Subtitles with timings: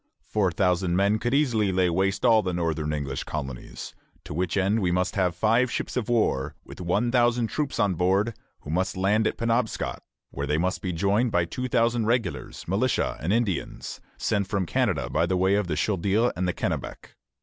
[0.23, 3.93] Four thousand men could easily lay waste all the northern English colonies,
[4.23, 7.93] to which end we must have five ships of war, with one thousand troops on
[7.93, 10.01] board, who must land at Penobscot,
[10.31, 15.07] where they must be joined by two thousand regulars, militia, and Indians, sent from Canada
[15.07, 17.13] by way of the Chaudière and the Kennebec.